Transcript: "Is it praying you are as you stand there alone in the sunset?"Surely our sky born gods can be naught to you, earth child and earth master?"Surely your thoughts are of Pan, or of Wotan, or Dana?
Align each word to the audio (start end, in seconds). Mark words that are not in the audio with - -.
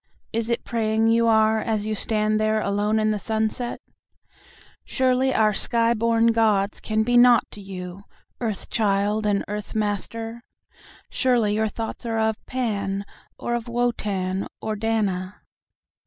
"Is 0.33 0.49
it 0.49 0.63
praying 0.65 1.09
you 1.09 1.27
are 1.27 1.59
as 1.59 1.85
you 1.85 1.93
stand 1.93 2.39
there 2.39 2.59
alone 2.59 2.97
in 2.97 3.11
the 3.11 3.19
sunset?"Surely 3.19 5.31
our 5.31 5.53
sky 5.53 5.93
born 5.93 6.31
gods 6.31 6.79
can 6.79 7.03
be 7.03 7.17
naught 7.17 7.43
to 7.51 7.61
you, 7.61 8.05
earth 8.39 8.71
child 8.71 9.27
and 9.27 9.45
earth 9.47 9.75
master?"Surely 9.75 11.53
your 11.53 11.67
thoughts 11.67 12.03
are 12.07 12.17
of 12.17 12.43
Pan, 12.47 13.05
or 13.37 13.53
of 13.53 13.67
Wotan, 13.67 14.47
or 14.59 14.75
Dana? 14.75 15.43